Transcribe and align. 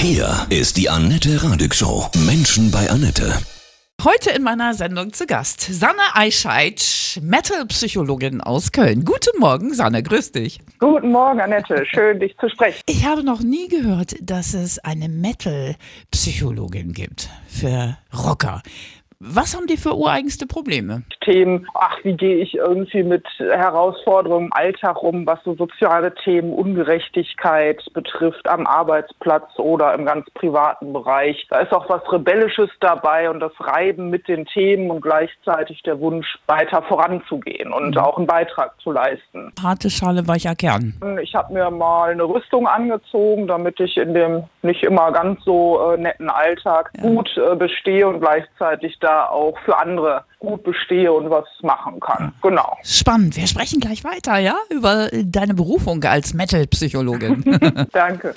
Hier 0.00 0.46
ist 0.48 0.76
die 0.76 0.88
Annette 0.88 1.42
Radig 1.42 1.74
Show. 1.74 2.06
Menschen 2.24 2.70
bei 2.70 2.88
Annette. 2.88 3.32
Heute 4.04 4.30
in 4.30 4.44
meiner 4.44 4.72
Sendung 4.74 5.12
zu 5.12 5.26
Gast 5.26 5.60
Sanne 5.60 6.14
Eichheit, 6.14 7.18
Metal-Psychologin 7.20 8.40
aus 8.40 8.70
Köln. 8.70 9.04
Guten 9.04 9.40
Morgen, 9.40 9.74
Sanne, 9.74 10.04
grüß 10.04 10.30
dich. 10.30 10.60
Guten 10.78 11.10
Morgen, 11.10 11.40
Annette. 11.40 11.84
Schön, 11.84 12.20
dich 12.20 12.36
zu 12.38 12.48
sprechen. 12.48 12.80
Ich 12.86 13.04
habe 13.04 13.24
noch 13.24 13.40
nie 13.40 13.66
gehört, 13.66 14.14
dass 14.22 14.54
es 14.54 14.78
eine 14.78 15.08
Metal-Psychologin 15.08 16.92
gibt 16.92 17.28
für 17.48 17.98
Rocker. 18.16 18.62
Was 19.20 19.56
haben 19.56 19.66
die 19.66 19.76
für 19.76 19.96
ureigenste 19.96 20.46
Probleme? 20.46 21.02
Themen, 21.22 21.66
ach, 21.74 21.96
wie 22.04 22.16
gehe 22.16 22.36
ich 22.36 22.54
irgendwie 22.54 23.02
mit 23.02 23.26
Herausforderungen 23.38 24.46
im 24.46 24.52
Alltag 24.52 25.02
um, 25.02 25.26
was 25.26 25.42
so 25.42 25.56
soziale 25.56 26.14
Themen, 26.14 26.52
Ungerechtigkeit 26.52 27.82
betrifft 27.94 28.48
am 28.48 28.64
Arbeitsplatz 28.64 29.58
oder 29.58 29.92
im 29.94 30.04
ganz 30.04 30.30
privaten 30.34 30.92
Bereich. 30.92 31.48
Da 31.50 31.58
ist 31.58 31.72
auch 31.72 31.88
was 31.88 32.00
Rebellisches 32.12 32.70
dabei 32.78 33.28
und 33.28 33.40
das 33.40 33.50
Reiben 33.58 34.08
mit 34.08 34.28
den 34.28 34.46
Themen 34.46 34.88
und 34.88 35.00
gleichzeitig 35.00 35.82
der 35.82 35.98
Wunsch, 35.98 36.38
weiter 36.46 36.82
voranzugehen 36.82 37.72
und 37.72 37.96
mhm. 37.96 37.98
auch 38.00 38.18
einen 38.18 38.26
Beitrag 38.28 38.80
zu 38.80 38.92
leisten. 38.92 39.52
Harte 39.60 39.90
Schale, 39.90 40.28
weicher 40.28 40.54
Kern. 40.54 40.94
Ich 41.20 41.34
habe 41.34 41.52
mir 41.52 41.68
mal 41.72 42.12
eine 42.12 42.22
Rüstung 42.22 42.68
angezogen, 42.68 43.48
damit 43.48 43.80
ich 43.80 43.96
in 43.96 44.14
dem 44.14 44.44
nicht 44.62 44.84
immer 44.84 45.10
ganz 45.10 45.42
so 45.44 45.90
äh, 45.90 45.96
netten 45.96 46.30
Alltag 46.30 46.92
ja. 46.96 47.02
gut 47.02 47.36
äh, 47.36 47.56
bestehe 47.56 48.06
und 48.06 48.20
gleichzeitig 48.20 48.96
da 49.00 49.07
da 49.08 49.26
auch 49.26 49.54
für 49.64 49.76
andere 49.76 50.24
gut 50.38 50.62
bestehe 50.62 51.12
und 51.12 51.30
was 51.30 51.46
machen 51.62 51.98
kann. 52.00 52.32
Genau. 52.42 52.76
Spannend. 52.82 53.36
Wir 53.36 53.46
sprechen 53.46 53.80
gleich 53.80 54.04
weiter, 54.04 54.38
ja, 54.38 54.56
über 54.70 55.08
deine 55.12 55.54
Berufung 55.54 56.02
als 56.04 56.34
Metal-Psychologin. 56.34 57.44
Danke. 57.92 58.34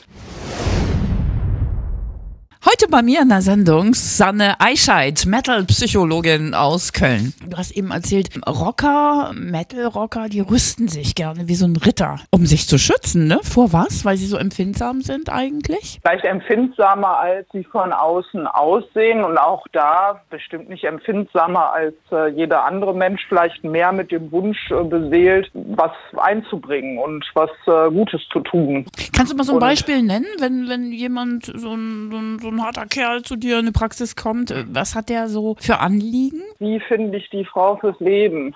Heute 2.63 2.85
bei 2.91 3.01
mir 3.01 3.23
in 3.23 3.29
der 3.29 3.41
Sendung 3.41 3.95
Sanne 3.95 4.61
Eichheit, 4.61 5.25
Metal-Psychologin 5.25 6.54
aus 6.54 6.93
Köln. 6.93 7.34
Du 7.49 7.57
hast 7.57 7.71
eben 7.71 7.90
erzählt, 7.90 8.29
Rocker, 8.48 9.31
Metal-Rocker, 9.34 10.29
die 10.29 10.41
rüsten 10.41 10.87
sich 10.87 11.15
gerne 11.15 11.48
wie 11.48 11.55
so 11.55 11.65
ein 11.65 11.76
Ritter, 11.76 12.20
um 12.29 12.45
sich 12.45 12.68
zu 12.68 12.77
schützen, 12.77 13.26
ne? 13.26 13.40
Vor 13.41 13.73
was? 13.73 14.05
Weil 14.05 14.15
sie 14.18 14.27
so 14.27 14.37
empfindsam 14.37 15.01
sind 15.01 15.31
eigentlich? 15.31 15.99
Vielleicht 16.03 16.23
empfindsamer, 16.23 17.18
als 17.18 17.48
sie 17.51 17.63
von 17.63 17.91
außen 17.91 18.45
aussehen 18.45 19.23
und 19.23 19.40
auch 19.40 19.65
da 19.71 20.21
bestimmt 20.29 20.70
nicht 20.70 20.84
empfindsamer 20.84 21.73
als 21.73 21.96
äh, 22.12 22.27
jeder 22.27 22.63
andere 22.65 22.93
Mensch, 22.93 23.25
vielleicht 23.27 23.63
mehr 23.63 23.91
mit 23.91 24.12
dem 24.12 24.31
Wunsch 24.31 24.70
äh, 24.70 24.84
beseelt, 24.84 25.49
was 25.55 25.91
einzubringen 26.15 26.99
und 26.99 27.25
was 27.34 27.49
äh, 27.65 27.90
Gutes 27.90 28.21
zu 28.31 28.41
tun. 28.41 28.85
Kannst 29.15 29.34
du 29.34 29.35
mal 29.35 29.46
so 29.46 29.53
ein 29.53 29.55
und 29.55 29.62
Beispiel 29.62 30.03
nennen, 30.03 30.27
wenn, 30.37 30.70
wenn 30.70 30.91
jemand 30.91 31.46
so 31.46 31.73
ein, 31.73 32.12
so 32.12 32.18
ein, 32.18 32.40
so 32.40 32.51
ein 32.52 32.62
harter 32.62 32.85
Kerl 32.85 33.24
zu 33.24 33.35
dir 33.35 33.60
in 33.60 33.66
die 33.66 33.71
Praxis 33.71 34.16
kommt, 34.16 34.52
äh, 34.52 34.66
was 34.68 34.96
hat 34.96 35.10
der 35.10 35.27
so 35.27 35.55
für 35.60 35.80
Anliegen? 35.80 36.41
Wie 36.60 36.80
finde 36.80 37.18
ich 37.18 37.30
die 37.30 37.46
Frau 37.46 37.77
fürs 37.77 37.99
Leben? 37.99 38.54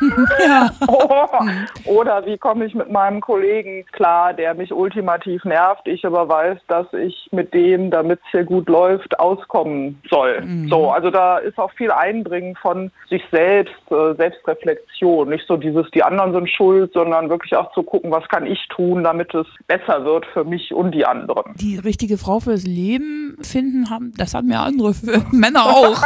ja. 0.46 0.70
Oder 1.84 2.24
wie 2.26 2.38
komme 2.38 2.66
ich 2.66 2.74
mit 2.74 2.90
meinem 2.90 3.20
Kollegen 3.20 3.84
klar, 3.92 4.34
der 4.34 4.54
mich 4.54 4.72
ultimativ 4.72 5.44
nervt, 5.44 5.86
ich 5.86 6.04
aber 6.04 6.28
weiß, 6.28 6.58
dass 6.68 6.86
ich 6.92 7.28
mit 7.32 7.52
dem, 7.54 7.90
damit 7.90 8.20
es 8.24 8.30
hier 8.30 8.44
gut 8.44 8.68
läuft, 8.68 9.18
auskommen 9.18 10.00
soll. 10.10 10.40
Mhm. 10.42 10.68
So, 10.68 10.90
also 10.90 11.10
da 11.10 11.38
ist 11.38 11.58
auch 11.58 11.72
viel 11.72 11.90
Einbringen 11.90 12.56
von 12.56 12.90
sich 13.08 13.22
selbst, 13.30 13.74
äh, 13.90 14.14
Selbstreflexion. 14.14 15.28
Nicht 15.28 15.46
so 15.46 15.56
dieses, 15.56 15.90
die 15.92 16.02
anderen 16.02 16.32
sind 16.32 16.50
schuld, 16.50 16.92
sondern 16.92 17.30
wirklich 17.30 17.54
auch 17.56 17.72
zu 17.72 17.82
gucken, 17.82 18.10
was 18.10 18.26
kann 18.28 18.46
ich 18.46 18.66
tun, 18.68 19.04
damit 19.04 19.34
es 19.34 19.46
besser 19.66 20.04
wird 20.04 20.26
für 20.26 20.44
mich 20.44 20.72
und 20.72 20.92
die 20.92 21.06
anderen. 21.06 21.54
Die 21.56 21.78
richtige 21.78 22.18
Frau 22.18 22.40
fürs 22.40 22.64
Leben 22.64 23.36
finden 23.40 23.90
haben, 23.90 24.12
das 24.16 24.34
haben 24.34 24.50
ja 24.50 24.62
andere 24.62 24.94
Männer 25.32 25.66
auch. 25.66 26.02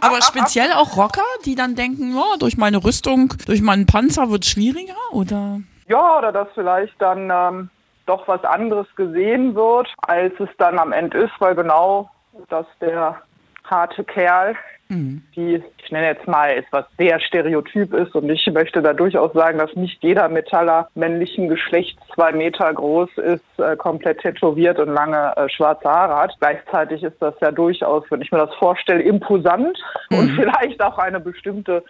Aber 0.00 0.22
speziell 0.22 0.72
auch 0.72 0.96
Rocker, 0.96 1.22
die 1.44 1.54
dann 1.54 1.74
denken, 1.74 2.14
oh, 2.16 2.36
durch 2.38 2.56
meine 2.56 2.82
Rüstung, 2.82 3.13
durch 3.46 3.62
meinen 3.62 3.86
Panzer 3.86 4.30
wird 4.30 4.44
es 4.44 4.50
schwieriger, 4.50 4.94
oder? 5.12 5.60
Ja, 5.88 6.18
oder 6.18 6.32
dass 6.32 6.48
vielleicht 6.54 6.94
dann 7.00 7.30
ähm, 7.32 7.70
doch 8.06 8.26
was 8.28 8.42
anderes 8.44 8.86
gesehen 8.96 9.54
wird, 9.54 9.92
als 9.98 10.32
es 10.38 10.48
dann 10.58 10.78
am 10.78 10.92
Ende 10.92 11.18
ist, 11.18 11.32
weil 11.38 11.54
genau 11.54 12.10
das 12.48 12.66
der 12.80 13.22
harte 13.64 14.04
Kerl 14.04 14.56
Mhm. 14.88 15.22
die, 15.34 15.62
ich 15.82 15.90
nenne 15.90 16.08
jetzt 16.08 16.26
mal, 16.28 16.50
etwas 16.50 16.84
sehr 16.98 17.18
stereotyp 17.20 17.92
ist. 17.94 18.14
Und 18.14 18.28
ich 18.30 18.46
möchte 18.52 18.82
da 18.82 18.92
durchaus 18.92 19.32
sagen, 19.32 19.58
dass 19.58 19.74
nicht 19.74 20.02
jeder 20.02 20.28
Metaller 20.28 20.88
männlichen 20.94 21.48
Geschlechts 21.48 22.00
zwei 22.14 22.32
Meter 22.32 22.72
groß 22.72 23.10
ist, 23.18 23.58
äh, 23.58 23.76
komplett 23.76 24.20
tätowiert 24.20 24.78
und 24.78 24.92
lange 24.92 25.32
äh, 25.36 25.48
schwarze 25.48 25.88
Haare 25.88 26.16
hat. 26.16 26.34
Gleichzeitig 26.38 27.02
ist 27.02 27.16
das 27.20 27.34
ja 27.40 27.50
durchaus, 27.50 28.04
wenn 28.10 28.20
ich 28.20 28.30
mir 28.30 28.38
das 28.38 28.54
vorstelle, 28.56 29.02
imposant 29.02 29.78
mhm. 30.10 30.18
und 30.18 30.30
vielleicht 30.36 30.82
auch 30.82 30.98
eine 30.98 31.20
bestimmte 31.20 31.82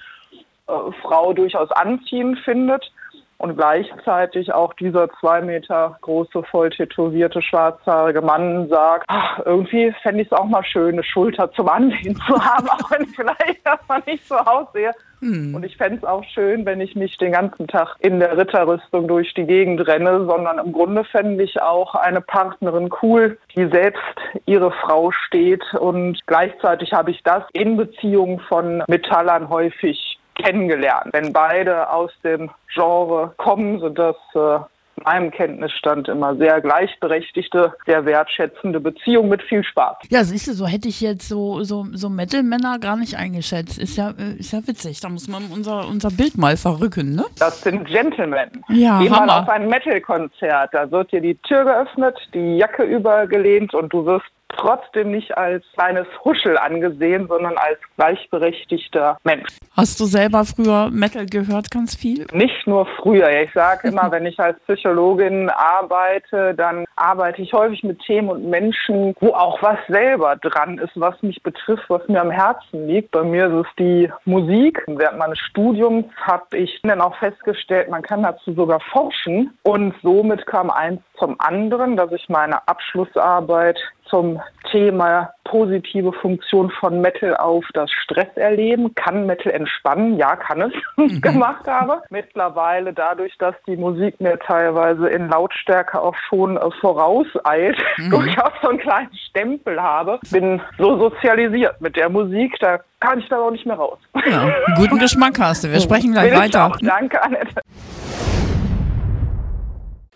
Frau 0.66 1.32
durchaus 1.32 1.70
anziehend 1.72 2.38
findet 2.40 2.90
und 3.38 3.56
gleichzeitig 3.56 4.52
auch 4.54 4.72
dieser 4.74 5.10
zwei 5.20 5.42
Meter 5.42 5.98
große, 6.00 6.42
voll 6.44 6.70
tätowierte, 6.70 7.42
schwarzhaarige 7.42 8.22
Mann 8.22 8.68
sagt, 8.68 9.04
ach, 9.08 9.40
irgendwie 9.44 9.92
fände 10.02 10.22
ich 10.22 10.28
es 10.28 10.32
auch 10.32 10.46
mal 10.46 10.64
schön, 10.64 10.94
eine 10.94 11.04
Schulter 11.04 11.52
zum 11.52 11.68
Ansehen 11.68 12.16
zu 12.26 12.34
haben, 12.44 12.68
auch 12.68 12.90
wenn 12.90 13.02
ich 13.02 13.14
vielleicht 13.14 13.66
erstmal 13.66 14.02
nicht 14.06 14.26
so 14.26 14.36
aussehe. 14.36 14.92
Hm. 15.20 15.54
Und 15.54 15.64
ich 15.64 15.76
fände 15.76 15.98
es 15.98 16.04
auch 16.04 16.24
schön, 16.24 16.66
wenn 16.66 16.80
ich 16.80 16.96
nicht 16.96 17.20
den 17.20 17.32
ganzen 17.32 17.66
Tag 17.66 17.96
in 18.00 18.20
der 18.20 18.36
Ritterrüstung 18.36 19.08
durch 19.08 19.32
die 19.34 19.44
Gegend 19.46 19.86
renne, 19.86 20.26
sondern 20.26 20.58
im 20.58 20.72
Grunde 20.72 21.04
fände 21.04 21.42
ich 21.42 21.60
auch 21.60 21.94
eine 21.94 22.20
Partnerin 22.20 22.90
cool, 23.02 23.38
die 23.56 23.66
selbst 23.66 24.02
ihre 24.46 24.70
Frau 24.70 25.10
steht. 25.10 25.64
Und 25.74 26.20
gleichzeitig 26.26 26.92
habe 26.92 27.10
ich 27.10 27.22
das 27.22 27.42
in 27.52 27.76
Beziehungen 27.76 28.40
von 28.40 28.82
Metallern 28.86 29.48
häufig 29.48 30.13
kennengelernt. 30.44 31.12
Wenn 31.12 31.32
beide 31.32 31.90
aus 31.90 32.10
dem 32.22 32.50
Genre 32.72 33.32
kommen, 33.36 33.80
sind 33.80 33.98
das 33.98 34.16
äh, 34.34 34.58
meinem 35.04 35.30
Kenntnisstand 35.30 36.08
immer 36.08 36.36
sehr 36.36 36.60
gleichberechtigte, 36.60 37.74
sehr 37.86 38.04
wertschätzende 38.04 38.80
Beziehung 38.80 39.28
mit 39.28 39.42
viel 39.42 39.64
Spaß. 39.64 39.96
Ja, 40.08 40.24
siehst 40.24 40.46
du, 40.46 40.52
so 40.52 40.66
hätte 40.66 40.88
ich 40.88 41.00
jetzt 41.00 41.28
so, 41.28 41.62
so, 41.64 41.86
so 41.92 42.08
Metal-Männer 42.08 42.78
gar 42.78 42.96
nicht 42.96 43.16
eingeschätzt. 43.16 43.78
Ist 43.78 43.96
ja, 43.96 44.10
äh, 44.10 44.38
ist 44.38 44.52
ja 44.52 44.60
witzig. 44.66 45.00
Da 45.00 45.08
muss 45.08 45.28
man 45.28 45.44
unser, 45.52 45.88
unser 45.88 46.10
Bild 46.10 46.38
mal 46.38 46.56
verrücken, 46.56 47.14
ne? 47.14 47.24
Das 47.38 47.62
sind 47.62 47.86
Gentlemen. 47.86 48.50
Ja, 48.68 49.00
Geh 49.00 49.10
Hammer. 49.10 49.26
mal 49.26 49.42
auf 49.42 49.48
ein 49.48 49.68
Metal-Konzert. 49.68 50.72
Da 50.72 50.90
wird 50.90 51.12
dir 51.12 51.20
die 51.20 51.36
Tür 51.36 51.64
geöffnet, 51.64 52.16
die 52.32 52.56
Jacke 52.56 52.84
übergelehnt 52.84 53.74
und 53.74 53.92
du 53.92 54.06
wirst 54.06 54.26
trotzdem 54.48 55.10
nicht 55.10 55.36
als 55.36 55.64
kleines 55.74 56.06
Huschel 56.24 56.56
angesehen, 56.56 57.26
sondern 57.28 57.56
als 57.56 57.78
gleichberechtigter 57.96 59.18
Mensch. 59.24 59.50
Hast 59.76 59.98
du 60.00 60.04
selber 60.04 60.44
früher 60.44 60.90
Metal 60.90 61.26
gehört, 61.26 61.70
ganz 61.70 61.94
viel? 61.94 62.26
Nicht 62.32 62.66
nur 62.66 62.86
früher. 62.86 63.28
Ich 63.42 63.52
sage 63.52 63.88
immer, 63.88 64.10
wenn 64.10 64.26
ich 64.26 64.38
als 64.38 64.58
Psychologin 64.60 65.50
arbeite, 65.50 66.54
dann 66.54 66.84
arbeite 66.96 67.42
ich 67.42 67.52
häufig 67.52 67.82
mit 67.82 68.00
Themen 68.00 68.28
und 68.28 68.48
Menschen, 68.48 69.14
wo 69.20 69.32
auch 69.34 69.60
was 69.62 69.78
selber 69.88 70.36
dran 70.36 70.78
ist, 70.78 70.92
was 70.94 71.20
mich 71.22 71.42
betrifft, 71.42 71.84
was 71.88 72.06
mir 72.08 72.20
am 72.20 72.30
Herzen 72.30 72.86
liegt. 72.86 73.10
Bei 73.10 73.22
mir 73.22 73.46
ist 73.46 73.66
es 73.66 73.76
die 73.78 74.10
Musik. 74.24 74.82
Während 74.86 75.18
meines 75.18 75.38
Studiums 75.40 76.06
habe 76.22 76.56
ich 76.56 76.80
dann 76.82 77.00
auch 77.00 77.16
festgestellt, 77.16 77.90
man 77.90 78.02
kann 78.02 78.22
dazu 78.22 78.52
sogar 78.52 78.80
forschen. 78.80 79.56
Und 79.62 79.94
somit 80.02 80.46
kam 80.46 80.70
eins 80.70 81.00
zum 81.18 81.36
anderen, 81.40 81.96
dass 81.96 82.12
ich 82.12 82.28
meine 82.28 82.66
Abschlussarbeit 82.68 83.78
zum 84.08 84.40
Thema 84.70 85.30
positive 85.44 86.12
Funktion 86.12 86.70
von 86.70 87.00
Metal 87.00 87.36
auf 87.36 87.64
das 87.74 87.90
Stresserleben. 87.90 88.94
Kann 88.94 89.26
Metal 89.26 89.52
entspannen? 89.52 90.16
Ja, 90.16 90.36
kann 90.36 90.60
es. 90.62 90.72
Mhm. 90.96 91.20
gemacht 91.20 91.66
habe. 91.66 92.02
Mittlerweile 92.10 92.92
dadurch, 92.92 93.36
dass 93.38 93.54
die 93.66 93.76
Musik 93.76 94.20
mir 94.20 94.38
teilweise 94.38 95.08
in 95.08 95.28
Lautstärke 95.28 96.00
auch 96.00 96.14
schon 96.28 96.56
äh, 96.56 96.70
vorauseilt, 96.80 97.76
mhm. 97.96 98.10
durchaus 98.10 98.52
so 98.62 98.68
einen 98.68 98.78
kleinen 98.78 99.14
Stempel 99.28 99.82
habe, 99.82 100.20
bin 100.30 100.60
so 100.78 100.96
sozialisiert 100.98 101.80
mit 101.80 101.96
der 101.96 102.08
Musik, 102.08 102.56
da 102.60 102.78
kann 103.00 103.18
ich 103.18 103.28
da 103.28 103.40
auch 103.40 103.50
nicht 103.50 103.66
mehr 103.66 103.76
raus. 103.76 103.98
Ja, 104.24 104.52
guten 104.76 104.98
Geschmack 105.00 105.38
hast 105.40 105.64
du. 105.64 105.72
Wir 105.72 105.80
sprechen 105.80 106.12
gleich 106.12 106.34
weiter. 106.34 106.72
Danke, 106.80 107.22
Annette. 107.22 107.60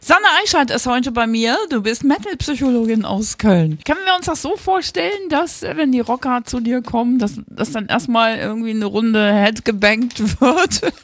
Sanne 0.09 0.25
Eichhardt 0.43 0.71
ist 0.71 0.87
heute 0.87 1.13
bei 1.13 1.27
mir. 1.27 1.55
Du 1.69 1.83
bist 1.83 2.03
Metal-Psychologin 2.03 3.05
aus 3.05 3.37
Köln. 3.37 3.79
Können 3.87 4.01
wir 4.07 4.17
uns 4.17 4.25
das 4.25 4.41
so 4.41 4.57
vorstellen, 4.57 5.29
dass, 5.29 5.61
wenn 5.61 5.93
die 5.93 6.01
Rocker 6.01 6.45
zu 6.45 6.61
dir 6.61 6.81
kommen, 6.81 7.19
dass, 7.19 7.39
dass 7.47 7.73
dann 7.73 7.89
erstmal 7.89 8.39
irgendwie 8.39 8.71
eine 8.71 8.87
Runde 8.87 9.35
Head 9.35 9.67
gebankt 9.67 10.19
wird? 10.41 10.95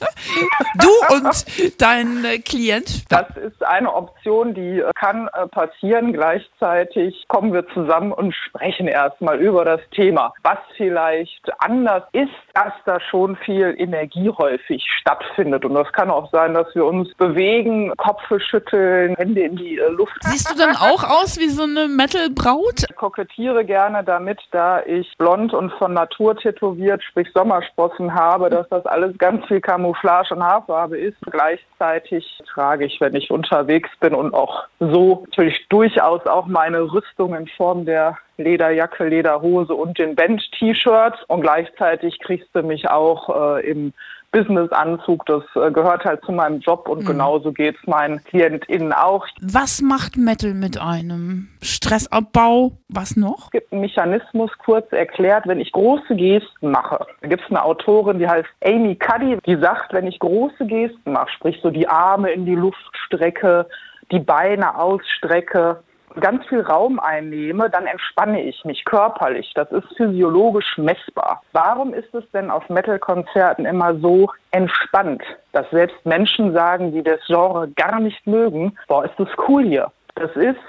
du 0.80 1.16
und 1.16 1.82
dein 1.82 2.24
Klient? 2.46 3.04
Das 3.12 3.26
ist 3.36 3.62
eine 3.62 3.92
Option, 3.92 4.54
die 4.54 4.82
kann 4.94 5.28
äh, 5.34 5.48
passieren. 5.48 6.14
Gleichzeitig 6.14 7.26
kommen 7.28 7.52
wir 7.52 7.68
zusammen 7.74 8.10
und 8.10 8.34
sprechen 8.34 8.88
erstmal 8.88 9.38
über 9.38 9.66
das 9.66 9.82
Thema. 9.90 10.32
Was 10.42 10.60
vielleicht 10.78 11.52
anders 11.58 12.04
ist, 12.12 12.32
dass 12.54 12.72
da 12.86 12.98
schon 13.00 13.36
viel 13.36 13.74
Energie 13.76 14.30
häufig 14.30 14.82
stattfindet. 14.98 15.66
Und 15.66 15.74
das 15.74 15.92
kann 15.92 16.08
auch 16.08 16.30
sein, 16.32 16.54
dass 16.54 16.74
wir 16.74 16.86
uns 16.86 17.12
bewegen, 17.16 17.92
Kopf 17.98 18.22
schütteln, 18.48 18.93
Köln, 18.94 19.14
Hände 19.16 19.40
in 19.42 19.56
die 19.56 19.78
äh, 19.78 19.88
Luft. 19.88 20.12
Siehst 20.20 20.50
du 20.50 20.56
dann 20.56 20.76
auch 20.76 21.02
aus 21.02 21.38
wie 21.38 21.48
so 21.48 21.64
eine 21.64 21.88
Metal-Braut? 21.88 22.84
Ich 22.88 22.96
kokettiere 22.96 23.64
gerne 23.64 24.04
damit, 24.04 24.38
da 24.52 24.82
ich 24.84 25.12
blond 25.18 25.52
und 25.52 25.72
von 25.74 25.92
Natur 25.92 26.36
tätowiert, 26.36 27.02
sprich 27.02 27.28
Sommersprossen 27.34 28.14
habe, 28.14 28.50
dass 28.50 28.68
das 28.68 28.86
alles 28.86 29.16
ganz 29.18 29.44
viel 29.46 29.60
Camouflage 29.60 30.34
und 30.34 30.42
Haarfarbe 30.42 30.96
ist. 30.98 31.16
Gleichzeitig 31.30 32.42
trage 32.52 32.84
ich, 32.84 33.00
wenn 33.00 33.14
ich 33.16 33.30
unterwegs 33.30 33.90
bin 34.00 34.14
und 34.14 34.32
auch 34.32 34.64
so 34.78 35.24
natürlich 35.26 35.66
durchaus 35.68 36.24
auch 36.26 36.46
meine 36.46 36.80
Rüstung 36.80 37.34
in 37.34 37.48
Form 37.48 37.84
der 37.84 38.16
Lederjacke, 38.36 39.08
Lederhose 39.08 39.74
und 39.74 39.98
den 39.98 40.14
Band-T-Shirt. 40.14 41.24
Und 41.28 41.42
gleichzeitig 41.42 42.18
kriegst 42.20 42.48
du 42.52 42.62
mich 42.62 42.88
auch 42.88 43.56
äh, 43.56 43.68
im 43.68 43.92
Businessanzug. 44.34 45.24
Das 45.26 45.44
äh, 45.54 45.70
gehört 45.70 46.04
halt 46.04 46.24
zu 46.24 46.32
meinem 46.32 46.58
Job 46.58 46.88
und 46.88 47.02
mhm. 47.02 47.06
genauso 47.06 47.52
geht 47.52 47.76
es 47.80 47.86
meinen 47.86 48.22
KlientInnen 48.24 48.92
auch. 48.92 49.26
Was 49.40 49.80
macht 49.80 50.16
Metal 50.16 50.54
mit 50.54 50.80
einem? 50.80 51.48
Stressabbau? 51.62 52.72
Was 52.88 53.16
noch? 53.16 53.46
Es 53.46 53.50
gibt 53.52 53.72
einen 53.72 53.82
Mechanismus, 53.82 54.50
kurz 54.58 54.90
erklärt, 54.92 55.46
wenn 55.46 55.60
ich 55.60 55.70
große 55.70 56.16
Gesten 56.16 56.72
mache. 56.72 57.06
Da 57.20 57.28
gibt 57.28 57.42
es 57.44 57.50
eine 57.50 57.62
Autorin, 57.62 58.18
die 58.18 58.28
heißt 58.28 58.48
Amy 58.64 58.96
Cuddy, 58.96 59.38
die 59.46 59.56
sagt, 59.56 59.92
wenn 59.92 60.06
ich 60.06 60.18
große 60.18 60.66
Gesten 60.66 61.12
mache, 61.12 61.30
sprich 61.30 61.60
so 61.62 61.70
die 61.70 61.88
Arme 61.88 62.32
in 62.32 62.44
die 62.44 62.56
Luft 62.56 62.90
strecke, 63.06 63.66
die 64.10 64.18
Beine 64.18 64.76
ausstrecke, 64.76 65.78
ganz 66.20 66.46
viel 66.46 66.60
Raum 66.60 66.98
einnehme, 66.98 67.70
dann 67.70 67.86
entspanne 67.86 68.42
ich 68.42 68.64
mich 68.64 68.84
körperlich. 68.84 69.52
Das 69.54 69.70
ist 69.72 69.86
physiologisch 69.96 70.78
messbar. 70.78 71.42
Warum 71.52 71.92
ist 71.94 72.14
es 72.14 72.24
denn 72.32 72.50
auf 72.50 72.68
Metal-Konzerten 72.68 73.64
immer 73.64 73.94
so 73.96 74.30
entspannt, 74.50 75.22
dass 75.52 75.68
selbst 75.70 76.04
Menschen 76.04 76.52
sagen, 76.52 76.92
die 76.92 77.02
das 77.02 77.20
Genre 77.26 77.68
gar 77.68 78.00
nicht 78.00 78.26
mögen, 78.26 78.76
boah, 78.88 79.04
ist 79.04 79.14
das 79.18 79.28
cool 79.48 79.64
hier. 79.64 79.90
Das 80.14 80.30
ist 80.36 80.60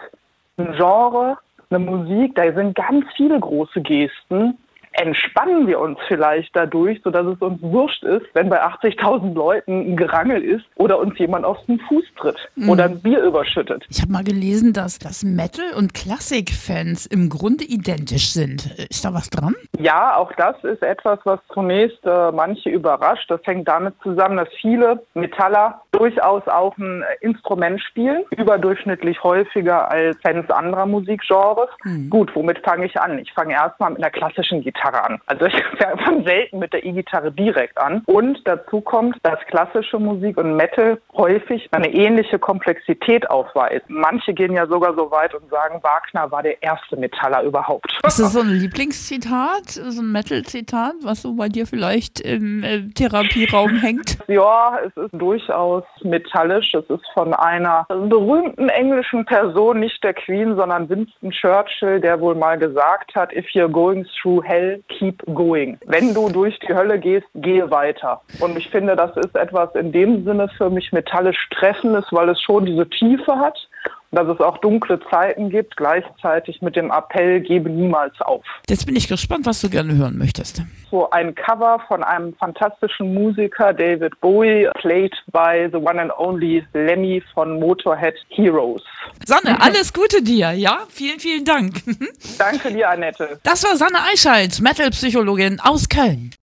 ein 0.58 0.74
Genre, 0.74 1.38
eine 1.70 1.80
Musik, 1.80 2.36
da 2.36 2.52
sind 2.54 2.76
ganz 2.76 3.06
viele 3.16 3.40
große 3.40 3.82
Gesten, 3.82 4.58
entspannen 4.96 5.68
wir 5.68 5.80
uns 5.80 5.98
vielleicht 6.08 6.56
dadurch, 6.56 7.02
sodass 7.04 7.26
es 7.26 7.42
uns 7.42 7.62
wurscht 7.62 8.04
ist, 8.04 8.26
wenn 8.34 8.50
bei 8.50 8.64
80.000 8.64 9.34
Leuten 9.34 9.92
ein 9.92 9.98
Gerangel 9.98 10.42
ist 10.42 10.66
oder 10.76 11.00
uns 11.00 11.18
jemand 11.20 11.46
auf 11.46 11.58
den 11.68 11.80
Fuß 11.80 12.04
tritt 12.18 12.38
mhm. 12.56 12.70
oder 12.70 12.86
ein 12.86 13.02
Bier 13.02 13.22
überschüttet. 13.22 13.86
Ich 13.90 14.02
habe 14.02 14.12
mal 14.12 14.24
gelesen, 14.24 14.74
dass, 14.74 15.00
dass 15.00 15.24
Metal- 15.24 15.74
und 15.78 15.94
Klassikfans 15.94 17.06
im 17.06 17.30
Grunde 17.30 17.66
identisch 17.66 18.32
sind. 18.32 18.68
Ist 18.90 19.04
da 19.04 19.14
was 19.14 19.30
dran? 19.30 19.56
Ja, 19.78 20.16
auch 20.18 20.32
das 20.34 20.56
ist 20.64 20.82
etwas, 20.82 21.20
was 21.26 21.40
zunächst 21.54 22.04
äh, 22.06 22.32
manche 22.32 22.70
überrascht. 22.70 23.30
Das 23.30 23.42
hängt 23.44 23.68
damit 23.68 23.96
zusammen, 24.02 24.38
dass 24.38 24.50
viele 24.62 25.04
Metaller 25.14 25.82
durchaus 25.92 26.48
auch 26.48 26.78
ein 26.78 27.04
Instrument 27.22 27.82
spielen, 27.82 28.24
überdurchschnittlich 28.32 29.22
häufiger 29.24 29.90
als 29.90 30.18
Fans 30.22 30.50
anderer 30.50 30.86
Musikgenres. 30.86 31.70
Mhm. 31.84 32.10
Gut, 32.10 32.36
womit 32.36 32.60
fange 32.60 32.86
ich 32.86 33.00
an? 33.00 33.20
Ich 33.20 33.32
fange 33.34 33.54
erstmal 33.54 33.92
mit 33.92 34.00
einer 34.00 34.10
klassischen 34.10 34.62
Gitarre 34.62 34.85
E-Gitarre 34.86 35.04
an. 35.04 35.20
Also 35.26 35.46
ich 35.46 35.56
fange 36.04 36.24
selten 36.24 36.60
mit 36.60 36.74
der 36.74 36.86
E-Gitarre 36.86 37.32
direkt 37.32 37.78
an. 37.78 38.02
Und 38.06 38.40
dazu 38.46 38.82
kommt, 38.82 39.18
dass 39.24 39.40
klassische 39.48 40.00
Musik 40.00 40.38
und 40.38 40.56
Metal 40.56 41.00
häufig 41.16 41.68
eine 41.72 41.92
ähnliche 41.94 42.40
Komplexität 42.40 43.30
aufweisen. 43.30 43.82
Manche 43.88 44.34
gehen 44.34 44.54
ja 44.54 44.68
sogar 44.68 44.96
so 44.96 45.12
weit 45.12 45.34
und 45.34 45.50
sagen, 45.50 45.82
Wagner 45.84 46.32
war 46.32 46.44
der 46.44 46.62
erste 46.62 46.98
Metaller 46.98 47.44
überhaupt. 47.44 47.92
Ist 48.06 48.20
das 48.20 48.34
so 48.34 48.42
ein 48.42 48.50
Lieblingszitat, 48.50 49.70
so 49.70 50.02
ein 50.02 50.12
Metal-Zitat, 50.12 50.96
was 51.04 51.22
so 51.22 51.34
bei 51.34 51.50
dir 51.50 51.66
vielleicht 51.66 52.20
im 52.22 52.64
äh, 52.64 52.82
Therapieraum 52.90 53.78
hängt? 53.82 54.18
Ja, 54.28 54.80
es 54.86 54.96
ist 54.96 55.12
durchaus 55.14 55.84
metallisch. 56.04 56.74
Es 56.74 56.90
ist 56.90 57.06
von 57.14 57.34
einer 57.34 57.86
berühmten 57.88 58.70
englischen 58.70 59.26
Person, 59.26 59.80
nicht 59.80 60.04
der 60.04 60.14
Queen, 60.14 60.56
sondern 60.56 60.90
Winston 60.90 61.32
Churchill, 61.32 62.00
der 62.00 62.20
wohl 62.20 62.36
mal 62.36 62.58
gesagt 62.58 63.16
hat, 63.16 63.34
if 63.34 63.46
you're 63.54 63.72
going 63.72 64.06
through 64.22 64.44
hell, 64.44 64.75
keep 64.88 65.24
going. 65.34 65.78
Wenn 65.86 66.14
du 66.14 66.30
durch 66.30 66.58
die 66.60 66.74
Hölle 66.74 67.00
gehst, 67.00 67.28
gehe 67.36 67.70
weiter. 67.72 68.22
Und 68.40 68.58
ich 68.58 68.70
finde, 68.70 68.96
das 68.96 69.16
ist 69.18 69.36
etwas 69.36 69.74
in 69.76 69.92
dem 69.92 70.24
Sinne 70.24 70.50
für 70.58 70.70
mich 70.70 70.92
metallisch 70.92 71.50
Treffendes, 71.52 72.06
weil 72.12 72.30
es 72.30 72.42
schon 72.42 72.66
diese 72.66 72.90
Tiefe 72.90 73.36
hat 73.36 73.68
dass 74.16 74.28
es 74.28 74.40
auch 74.40 74.58
dunkle 74.60 75.00
Zeiten 75.10 75.50
gibt, 75.50 75.78
gleichzeitig 75.78 76.62
mit 76.62 76.76
dem 76.76 76.92
Appell, 76.92 77.42
gebe 77.42 77.70
niemals 77.70 78.20
auf. 78.22 78.44
Jetzt 78.70 78.86
bin 78.86 78.96
ich 78.96 79.08
gespannt, 79.08 79.46
was 79.46 79.62
du 79.62 79.70
gerne 79.70 79.96
hören 79.96 80.18
möchtest. 80.18 80.62
So 80.90 81.10
ein 81.10 81.36
Cover 81.36 81.80
von 81.88 82.04
einem 82.04 82.34
fantastischen 82.36 83.14
Musiker, 83.14 83.74
David 83.74 84.20
Bowie, 84.22 84.70
played 84.76 85.14
by 85.32 85.68
the 85.72 85.78
one 85.78 86.02
and 86.02 86.12
only 86.18 86.66
Lemmy 86.74 87.22
von 87.34 87.60
Motorhead 87.60 88.16
Heroes. 88.30 88.84
Sanne, 89.26 89.60
alles 89.62 89.94
Gute 89.94 90.22
dir, 90.22 90.52
ja? 90.52 90.80
Vielen, 90.90 91.20
vielen 91.20 91.46
Dank. 91.46 91.82
Danke 92.38 92.72
dir, 92.72 92.90
Annette. 92.90 93.40
Das 93.44 93.64
war 93.64 93.76
Sanne 93.78 94.00
Eichheit, 94.12 94.60
Metal-Psychologin 94.62 95.60
aus 95.60 95.88
Köln. 95.90 96.36